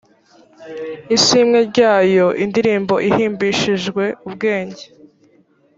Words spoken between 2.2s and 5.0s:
indirimbo ihimbishijwe ubwenge